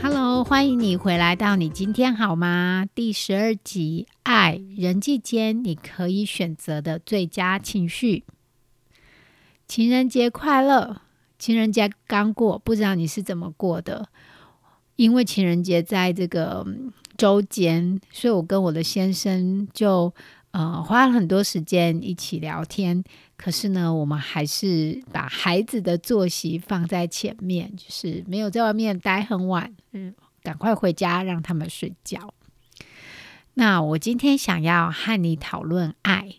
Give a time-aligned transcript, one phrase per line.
[0.00, 2.86] Hello，欢迎你回来到你今天好吗？
[2.94, 8.22] 第十二集，爱人际间你可以选择的最佳情绪。
[9.66, 11.02] 情人节快乐！
[11.36, 14.08] 情人节刚过，不知道你是怎么过的？
[14.94, 16.64] 因为情人节在这个
[17.16, 20.14] 周间，所以我跟我的先生就
[20.50, 23.02] 呃花了很多时间一起聊天。
[23.36, 32.34] 可是呢，我们还是把孩子的作息放在前面，就是没有在外面待很晚，嗯，赶快回家让他们睡觉。
[33.54, 36.34] 那我今天想要和你讨论爱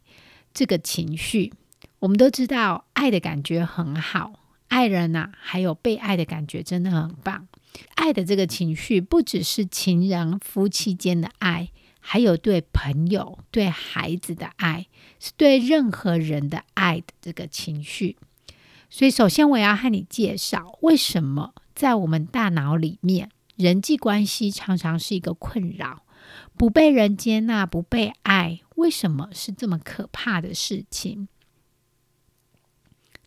[0.54, 1.54] 这个情绪。
[2.00, 4.34] 我们都知道，爱的感觉很好。
[4.70, 7.48] 爱人呐，还有被爱的感觉真的很棒。
[7.96, 11.70] 爱的这个情绪，不只是情人、夫妻间的爱，
[12.00, 14.88] 还有对朋友、对孩子的爱，
[15.20, 18.18] 是对任何人的爱的这个情绪。
[18.90, 26.04] 所以，首先我要和你介绍，为什么在我们大脑里面，人际关系常常是一个困扰，
[26.58, 31.28] 不被人接纳、不被爱，为什么是这么可怕的事情？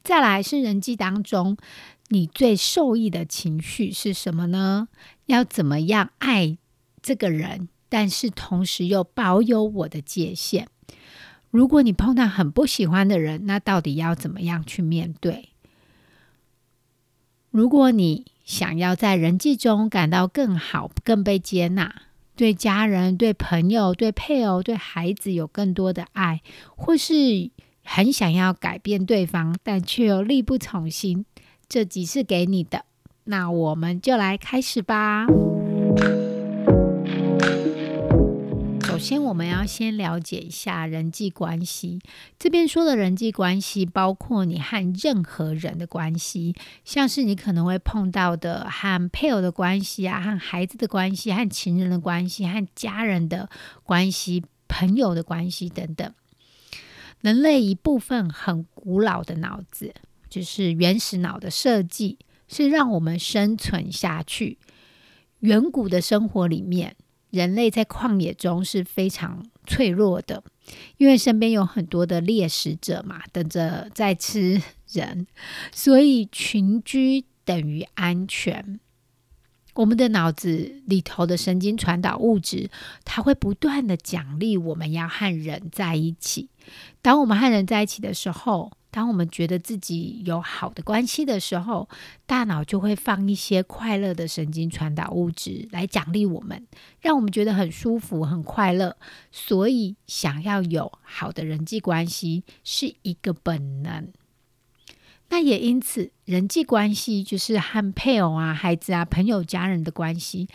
[0.02, 1.56] 再来是人际当中，
[2.08, 4.88] 你最受益的情绪是什么呢？
[5.26, 6.58] 要怎么样爱
[7.00, 10.66] 这个人，但是同时又保有我的界限？
[11.50, 15.50] 如果你碰到很不喜欢的人，那到底要怎么样去面对？
[17.50, 21.94] 如果你想要在人际中感到更好、更被接纳，
[22.34, 26.40] 对家人、对朋友、对配偶、对孩子有更多的爱，
[26.74, 27.50] 或是。
[27.84, 31.26] 很想要改变对方，但却又力不从心。
[31.68, 32.84] 这集是给你的，
[33.24, 35.26] 那我们就来开始吧。
[39.02, 41.98] 首先，我们要先了解一下人际关系。
[42.38, 46.54] 这边说的人际关系，包括你和任何人的关系，
[46.84, 53.50] 像是你可能会碰到的和配偶的关系啊，和孩子的关系，和情人的关系，和家人的
[53.82, 56.14] 关系，朋友的关系等等。
[57.20, 59.92] 人类一部分很古老的脑子，
[60.30, 64.58] 就是原始脑的设计，是让我们生存下去。
[65.40, 66.94] 远古的生活里面，
[67.32, 70.44] 人类在旷野中是非常脆弱的，
[70.98, 74.60] 因为身边有很多的猎食者嘛，等着在吃
[74.92, 75.26] 人，
[75.72, 78.78] 所以群居等于安全。
[79.74, 82.68] 我们的脑子里头的神经传导物质，
[83.02, 86.50] 它会不断的奖励我们要和人在一起。
[87.00, 91.88] 当我们和人在一起的时候，当我们觉得自己有好的关系的时候，
[92.26, 96.66] 大脑就会放一些快乐的神经传导物质来奖励我们，
[97.00, 98.98] 让我们觉得很舒服、很快乐。
[99.30, 104.12] 所以，想要有好的人际关系是一个本能。
[105.30, 110.46] 那也因此，人际关系就是和配偶啊、孩子啊、朋友、家人的关系，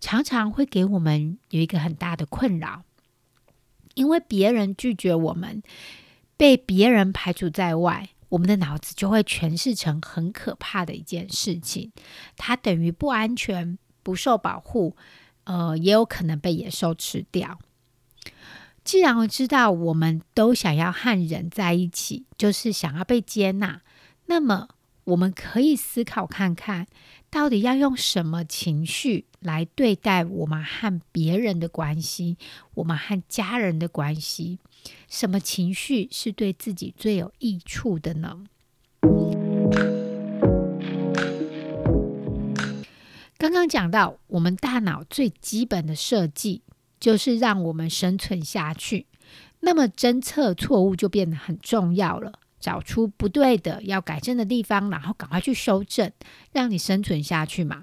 [0.00, 2.84] 常常会给我们有一个很大的困扰，
[3.92, 5.62] 因为别人拒绝我们，
[6.42, 11.92] 被别人排除在外，我们的脑子就会诠释成很可怕的一件事情，
[12.36, 14.96] 它等于不安全、不受保护，
[15.44, 17.60] 呃，也有可能被野兽吃掉。
[18.82, 23.80] 既然我知道我们都想要和人在一起，就是想要被接纳。
[24.26, 24.70] 那么，
[25.04, 26.88] 我们可以思考看看，
[27.30, 32.36] 到底要用什么情绪来对待我们和别人的关系，
[32.74, 34.58] 我们和家人的关系？
[35.08, 38.44] 什么情绪是对自己最有益处的呢？
[43.36, 46.62] 刚刚讲到，我们大脑最基本的设计
[47.00, 49.06] 就是让我们生存下去，
[49.60, 52.32] 那么侦测错误就变得很重要了。
[52.60, 56.12] 找出不对的、要改正的地方，然后赶快去修正，
[56.52, 57.82] 让你生存下去嘛。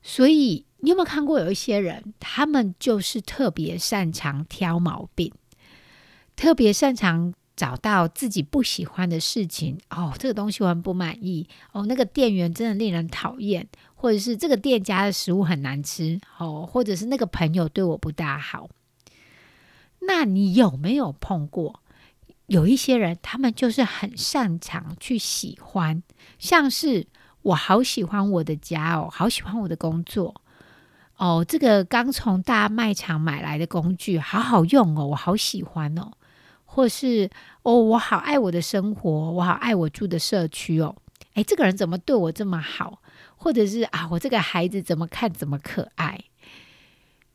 [0.00, 5.32] 所以，你有没有看过有一些人，他们就是特别擅长挑毛病，
[6.38, 9.76] 特别擅长找到自己不喜欢的事情。
[9.90, 11.48] 哦，这个东西我很不满意。
[11.72, 16.20] 哦，那个店员真的令人讨厌，或者是这个店家的食物很难吃。
[16.38, 18.68] 哦，或者是那个朋友对我不大好。
[19.98, 21.80] 那你有没有碰过？
[22.46, 26.04] 有一些人，他们就是很擅长去喜欢，
[26.38, 27.08] 像是
[27.42, 30.40] 我好喜欢我的家哦，好喜欢我的工作
[31.16, 36.12] 哦，这个刚从大卖场买来的工具好好用哦，我好喜欢哦。
[36.78, 37.28] 或是
[37.62, 40.94] 哦，我好爱我的生活，我好爱我住的社区哦。
[41.34, 43.02] 哎，这个人怎么对我这么好？
[43.36, 46.20] 或者是啊，我这个孩子怎么看怎么可爱？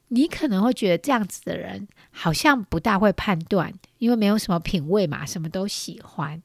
[0.07, 6.41] 你可能会觉得这样子的人好像不大会判断，因为没有什么品味嘛，什么都喜欢。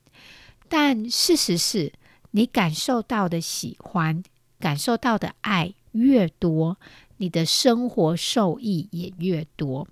[0.68, 1.92] 但事实是，
[2.32, 4.24] 你感受到的喜欢、
[4.58, 6.78] 感受到的爱越多。
[7.18, 9.86] 你的生活受益也越多。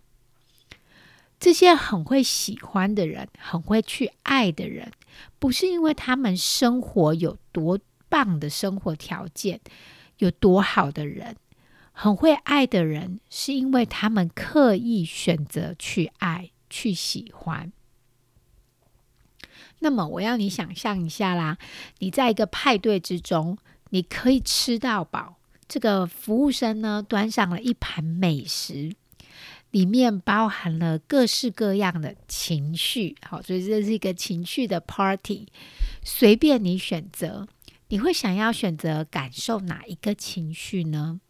[1.39, 4.91] 这些很会喜欢的人，很会去爱的人，
[5.39, 7.79] 不是因为他们生活有多
[8.09, 9.61] 棒的生活条件，
[10.19, 11.37] 有多好的人，
[11.93, 17.71] 很会爱的人，是因为他们刻意选择去爱、去喜欢。
[19.81, 21.59] 那么，我要你想象一下啦，
[21.99, 23.59] 你在一个派对之中，
[23.91, 25.37] 你可以吃到饱。
[25.69, 28.95] 这个服务生呢，端上了一盘美食，
[29.77, 33.15] 里面包含了各式各样的情绪。
[33.21, 35.49] 好，所以这是一个情绪的 party，
[36.03, 37.47] 随便你选择。
[37.89, 41.21] 你会想要选择感受哪一个情绪呢？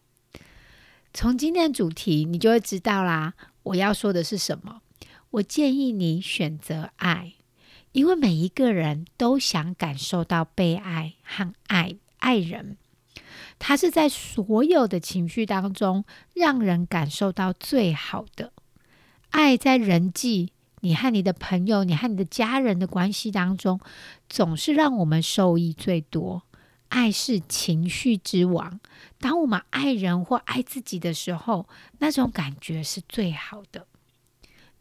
[1.12, 3.34] 从今天的主题，你就会知道啦。
[3.64, 4.81] 我要说的是什么？
[5.31, 7.32] 我建议你选择爱，
[7.90, 12.76] 因为每一个人都想感受到被爱和爱爱人。
[13.58, 16.04] 它是在所有的情绪当中，
[16.34, 18.52] 让人感受到最好的
[19.30, 19.56] 爱。
[19.56, 23.80] 在人际，你和你的朋友、你和你的家人的关系当中，
[24.28, 26.42] 总是让我们受益最多。
[26.88, 28.78] 爱是情绪之王。
[29.18, 31.68] 当我们爱人或爱自己的时候，
[31.98, 33.86] 那种感觉是最好的。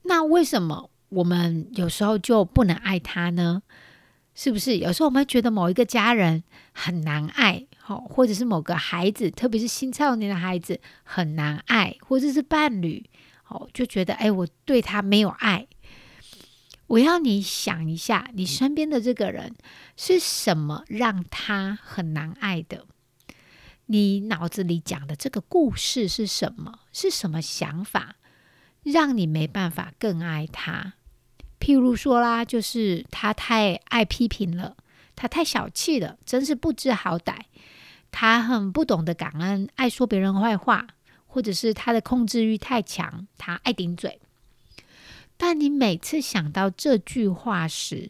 [0.04, 3.64] 那为什么我们有时候就不能爱他呢？
[4.36, 6.44] 是不是有时候我们觉得某一个家人
[6.74, 7.66] 很难爱？
[7.88, 13.08] 好，或者是某个孩子，特别是青少年的孩子很难爱，或者是伴侣，
[13.48, 15.68] 哦，就觉得哎，我对他没有爱。
[16.88, 19.54] 我要你想一下，你身边的这个人
[19.96, 22.88] 是什么让他很难爱的？
[23.86, 26.80] 你脑子里讲的这个故事是什么？
[26.92, 28.16] 是什么想法
[28.82, 30.94] 让你没办法更爱他？
[31.60, 34.76] 譬如说啦，就是他太爱批评了，
[35.16, 37.36] 他太小气了，真是不知好歹。
[38.12, 40.88] 他很不懂得感恩，爱说别人坏话，
[41.26, 44.20] 或者是他的控制欲太强，他爱顶嘴。
[45.38, 48.10] 但你每次想到这句话时，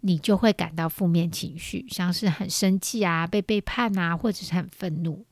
[0.00, 5.26] 你就会感到负面情绪，像是很生气啊、被背叛啊，或者是很愤怒。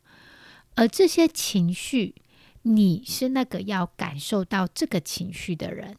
[0.75, 2.15] 而这些情绪，
[2.63, 5.97] 你是那个要感受到这个情绪的人。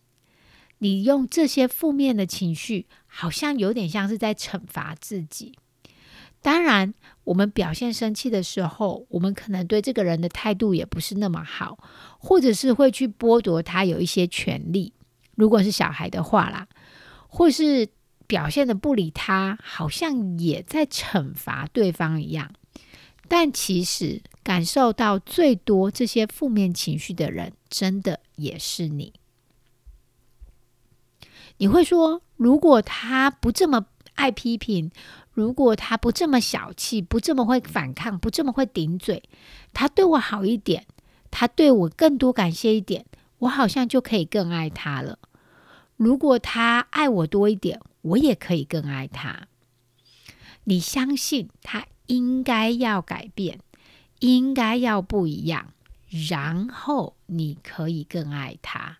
[0.83, 5.53] 你用这些负面的情绪，好像有点像是在惩罚自己。
[6.41, 6.93] 当然，
[7.23, 11.77] 我们表现生气的时候，我们可能对这个人的态度也不是那么好，
[12.19, 14.91] 或者是会去剥夺他有一些权利。
[15.35, 16.67] 如果是小孩的话啦，
[17.29, 17.87] 或是
[18.27, 22.51] 表现的不理他，好像也在惩罚对方一样。
[23.29, 29.13] 但其实感受到最多这些负面情绪的人，真的也是你。
[31.57, 33.85] 你会说，如果他不这么
[34.15, 34.91] 爱批评？
[35.33, 39.23] 如果他不这么小气，不这么会反抗，不这么会顶嘴，
[39.73, 40.85] 他对我好一点，
[41.31, 43.05] 他对我更多感谢一点，
[43.39, 45.17] 我好像就可以更爱他了。
[45.97, 49.47] 如果他爱我多一点，我也可以更爱他。
[50.65, 53.59] 你相信他应该要改变，
[54.19, 55.73] 应该要不一样，
[56.29, 58.99] 然后你可以更爱他。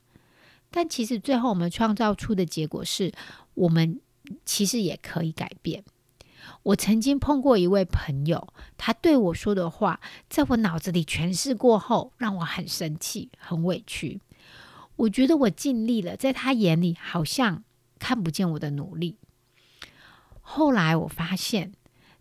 [0.75, 3.11] 但其实最后我们创造出的结果是，
[3.53, 4.01] 我们
[4.43, 5.83] 其实也可以改变。
[6.63, 14.19] 我曾经碰过一位朋友，他对我说的话，在我脑子里诠释过后，让我很生气、很委屈。
[14.95, 17.63] 我觉得我尽力了，在他眼里好像
[17.99, 19.17] 看不见我的努力。
[20.41, 21.73] 后来我发现，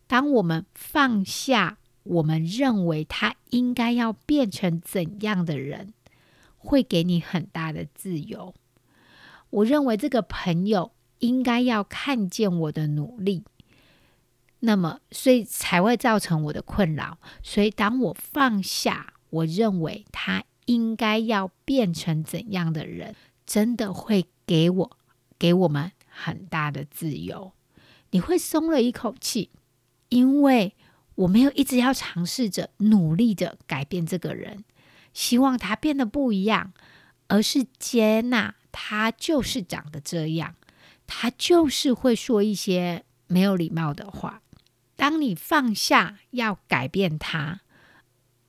[0.06, 5.94] 当我们放下我们认为他应该要变成怎样的人，
[6.62, 8.54] 会给你很大的自由。
[9.50, 13.44] 我认为这个朋友应该要看见我的努力。
[14.60, 17.18] 那么，所以才会造成我的困扰。
[17.42, 24.96] 所以，当我放下，我认为他应该要变成怎样的人，真的会给我、
[25.36, 27.52] 给我们很大的自由。
[28.12, 29.50] 你会松了一口气，
[30.10, 30.74] 因为
[31.16, 34.64] 我没有一直要尝试着、努力着改变这个人，
[35.12, 36.72] 希望他变得不一样，
[37.28, 40.54] 而是接纳他就是长得这样，
[41.06, 44.40] 他就是会说一些没有礼貌的话。
[44.96, 47.60] 当你放下要改变他，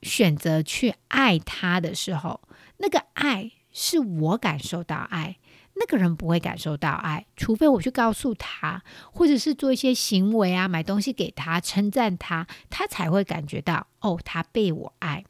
[0.02, 2.42] 选择去爱他的时候，
[2.78, 5.38] 那个爱是我感受到爱，
[5.76, 15.26] 那个人不会感受到爱，除非我去告诉他，或者是做一些行为啊，买东西给他，称赞他，他才会感觉到哦，他被我爱。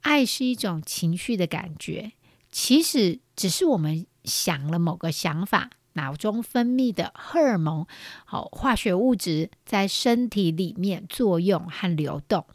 [0.00, 2.12] 爱是一种情绪的感觉，
[2.50, 7.86] 其实只是我们想了某个想法，脑中分泌的荷尔蒙、
[8.24, 12.46] 好化学物质在身体里面作用和流动。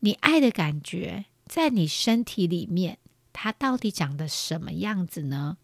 [0.00, 2.98] 你爱的感觉在你身体里面，
[3.32, 5.56] 它到底长得什么样子呢？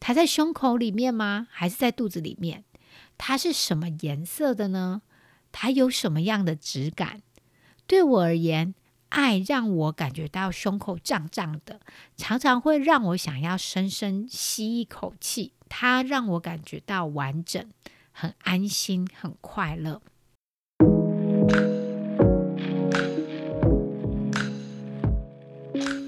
[0.00, 1.48] 它在胸口里面吗？
[1.50, 2.64] 还是在肚子里面？
[3.18, 5.02] 它是什么颜色的呢？
[5.52, 7.22] 它有什么样的质感？
[7.86, 8.74] 对我而言，
[9.10, 11.80] 爱让我感觉到胸口胀胀的，
[12.16, 15.52] 常常会让我想要深深吸一口气。
[15.68, 17.64] 它让我感觉到完整、
[18.12, 20.02] 很安心、很快乐。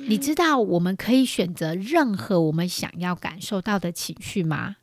[0.09, 4.77] 你知道我们可以选择任何我们想要感受到的情绪吗？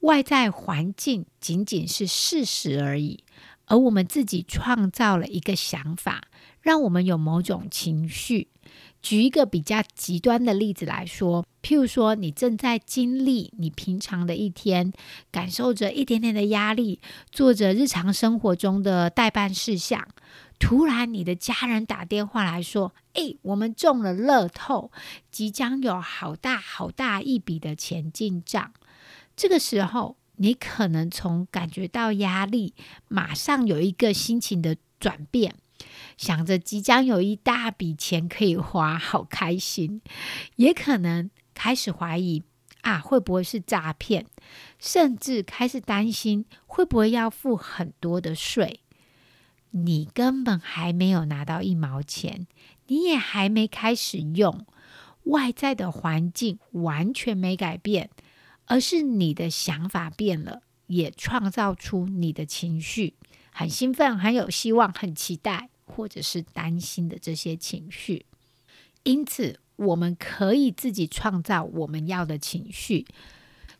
[0.00, 3.22] 外在环境仅仅是事实而已，
[3.66, 6.22] 而我们自己创造了一个想法，
[6.62, 8.48] 让我们有某种情绪。
[9.02, 14.92] 举一个比较极端的例子来说，譬如说，你正在经历你平常的一天，
[15.32, 17.00] 感受着一点点的压力，
[17.32, 20.06] 做着日常生活中的代办事项。
[20.60, 24.92] 突然，你的家人打电话来说：“诶，我们中了乐透，
[25.32, 28.72] 即将有好大好大一笔的钱进账。”
[29.34, 32.74] 这个时候，你可能从感觉到压力，
[33.08, 35.56] 马上有一个心情的转变，
[36.16, 40.00] 想着即将有一大笔钱可以花，好开心；
[40.56, 42.42] 也可能开始怀疑
[42.82, 44.26] 啊，会不会是诈骗？
[44.78, 48.80] 甚至开始担心会不会要付很多的税。
[49.70, 52.46] 你根本还没有拿到一毛钱，
[52.88, 54.66] 你也还没开始用，
[55.24, 58.10] 外在的环境完全没改变，
[58.66, 63.14] 而是你的想法变了，也创造出你的情绪，
[63.50, 68.26] 很兴奋、很有希望、很期待，或者是担心的这些情绪。
[69.02, 73.06] 因此，我们可以自己创造我们要的情绪，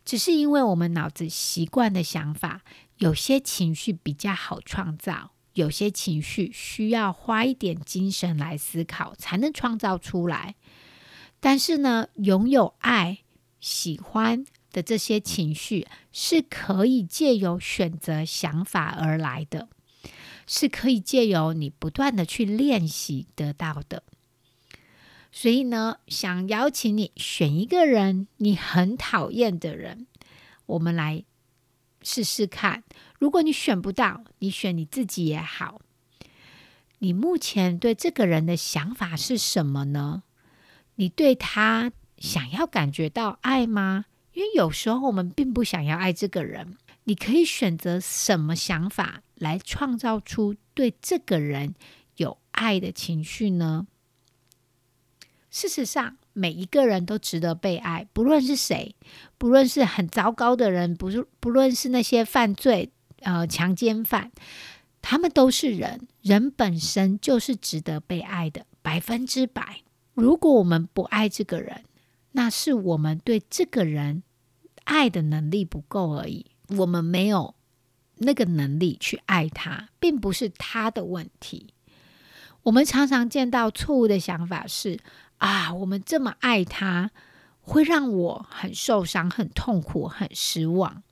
[0.04, 2.62] 只是因为我们脑子习惯的想法，
[2.98, 5.32] 有些情绪比较好创造。
[5.54, 10.54] 有些情绪需要花一点精神来思考，才能创造出来。
[11.40, 13.18] 但是呢，拥有爱、
[13.60, 19.68] 喜欢的这些情绪，是可以借由选择想法而来的，
[20.54, 24.02] 是可以借由你不断的去练习得到的。
[25.32, 30.06] 所以呢，想邀请你选一个人你很讨厌的人，
[30.66, 31.24] 我们来
[32.02, 32.84] 试试看。
[33.18, 35.80] 如果你选不到，你选你自己也好。
[36.98, 40.22] 你目前对这个人的想法是什么呢？
[40.96, 44.04] 你对他想要感觉到爱吗？
[44.34, 46.76] 因为有时候我们并不想要爱这个人。
[47.04, 51.74] 你可以选择什么想法来创造出对这个人
[52.16, 53.86] 有爱的情绪呢？
[55.50, 58.94] 事实上，每一个人都值得被爱，不论是谁，
[59.36, 62.90] 不论是很糟糕的人，不是不论是那些犯罪。
[63.24, 64.32] 呃，强奸犯，
[65.00, 69.82] 他们都是人，人本身就是值得被爱的，百分之百。
[70.14, 71.84] 如果我们不爱这个人，
[72.32, 74.24] 那是我们对这个人
[74.82, 76.46] 爱的能力不够而已。
[76.68, 77.54] 我们没有
[78.16, 81.74] 那个能力去爱他，并不是他的问题。
[82.64, 85.00] 我们常常见到错误的想法是：
[85.38, 87.10] 啊，我们这么爱他，
[87.60, 91.02] 会让我很受伤、很痛苦、很失望。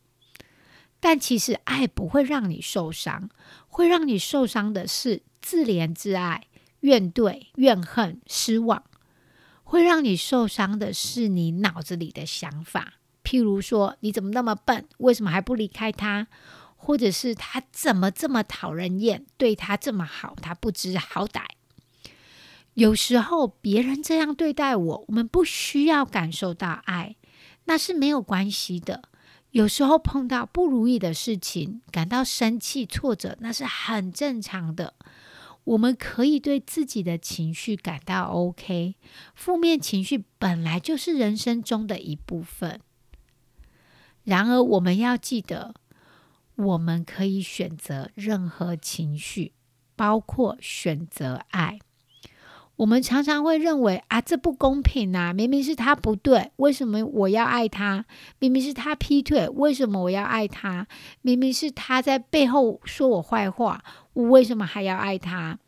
[1.00, 3.30] 但其实爱不会让你受伤，
[3.66, 6.46] 会让你受伤的是自怜自爱、
[6.80, 8.84] 怨怼、怨恨、失望。
[9.64, 12.94] 会让你受伤的是你脑子里的想法，
[13.30, 16.26] 譬如说你怎么那么笨，为什么还不离开他？
[16.74, 21.42] 或者是他怎么这么讨人厌，对他这么好，他不知好歹。
[22.74, 27.14] 有时候别人这样对待我，我们不需要感受到爱，
[27.66, 29.04] 那是没有关系的。
[29.52, 34.94] 有时候碰到不如意的事情，感到生气、挫折，那是很正常的。
[35.62, 38.96] 我们可以对自己的情绪感到 OK，
[39.36, 42.80] 负面情绪本来就是人生中的一部分。
[44.24, 45.74] 然而，我们要记得，
[46.56, 49.52] 我们可以选择任何情绪，
[49.96, 51.78] 包括选择爱。
[52.76, 55.34] 我们常常会认为啊，这不公平啊！
[55.34, 58.06] 明明是他不对，为什么我要爱他？
[58.38, 60.86] 明明是他劈腿，为什么我要爱他？
[61.20, 63.84] 明明是他在背后说我坏话，
[64.14, 65.58] 我为什么还要爱他？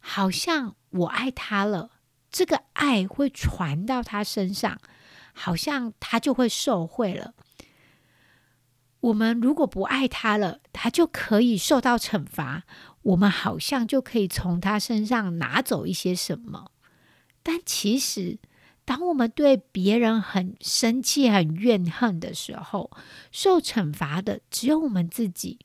[0.00, 1.90] 好像我爱他了，
[2.32, 4.80] 这个爱会传到他身上，
[5.32, 7.34] 好像他就会受贿了。
[9.00, 12.64] 我们如果不爱他了，他就可以受到惩罚，
[13.02, 16.70] 我们好像就可以从他身上拿走一些什么。
[17.42, 18.38] 但其实，
[18.84, 22.90] 当我们对别人很生气、很怨恨的时候，
[23.32, 25.58] 受惩罚的只有我们自己。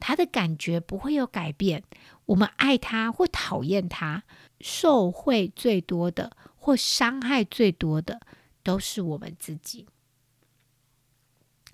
[0.00, 1.84] 他的感觉不会有改变。
[2.26, 4.24] 我们爱他或讨厌他，
[4.60, 8.20] 受贿最多的或伤害最多的
[8.62, 9.86] 都是我们自己。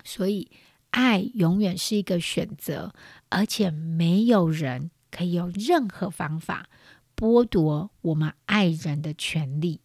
[0.04, 0.50] 所以，
[0.92, 2.94] 爱永远是一个选择，
[3.28, 6.70] 而且没有人可以用任何方法
[7.14, 9.80] 剥夺我们爱人的权利。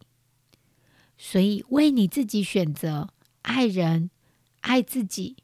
[1.18, 3.10] 所以，为你自己选择
[3.42, 4.10] 爱人、
[4.60, 5.36] 爱自己。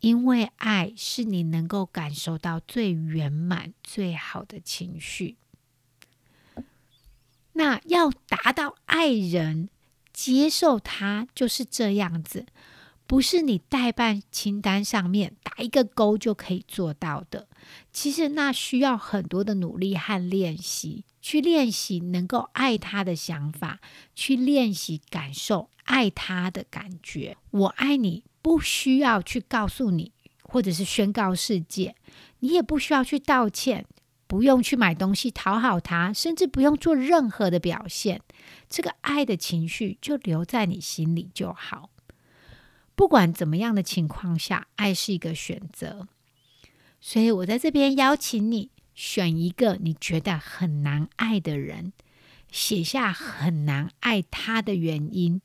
[0.00, 5.36] 因为爱是你能够感受到最圆满、最好的情绪。
[7.52, 9.68] 那要达到爱人
[10.12, 12.46] 接受他就是这样子，
[13.12, 17.46] 不是你代办清单上面打一个勾就可以做到的。
[17.92, 23.80] 其实那需要很多的努力和练习，去练习能够爱他的想法，
[24.14, 27.36] 去练习感受爱他的感觉。
[27.50, 28.24] 我爱你。
[28.40, 31.94] 不需要去告诉你，或者是宣告世界，
[32.38, 33.84] 你也不需要去道歉，
[34.26, 38.22] 不用去买东西讨好他，甚至不用做任何的表现。
[38.70, 41.90] 这个爱的情绪就留在你心里就好。
[42.94, 46.08] 不管怎么样的情况下，爱是一个选择。
[47.00, 51.92] 所以我在这边邀请你选一个你觉得很难爱的人，
[52.50, 55.40] 写下很难爱他的原因，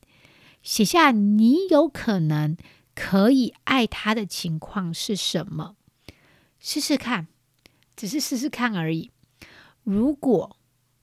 [0.61, 2.57] 写下你有可能。
[2.99, 5.75] 可以爱他的情况是什么？
[6.59, 7.27] 试试看，
[7.95, 9.11] 只是试试看而已。
[9.83, 10.57] 如果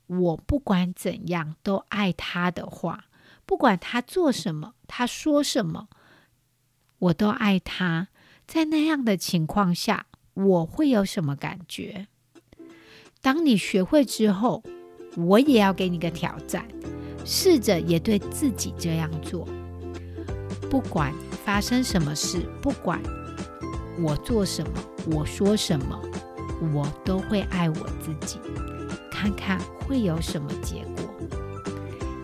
[0.09, 3.05] 我不管怎样都爱他的话，
[3.47, 5.87] 不管他做什么，他说什么，
[7.05, 8.09] 我都爱他。
[8.47, 12.07] 在那样的情况下，我会有什么感觉？
[13.21, 14.63] 当你学会之后，
[15.17, 16.67] 我也要给你个挑战，
[17.25, 19.49] 试着也对自己这样做。
[20.71, 21.13] 不管
[21.45, 23.01] 发生什么事，不管
[24.01, 24.73] 我做什么，
[25.07, 26.01] 我说什么，
[26.73, 28.39] 我都会爱我自己。
[29.11, 31.05] 看看会有什么结果？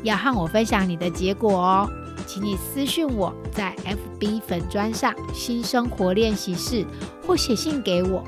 [0.03, 1.88] 要和我分享你的结果哦，
[2.27, 6.85] 请你私讯我在 FB 粉砖上新生活练习室，
[7.27, 8.25] 或写信给我，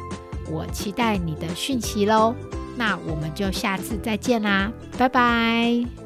[0.50, 2.34] 我期待你的讯息喽。
[2.76, 6.01] 那我们就下次再见啦，拜拜。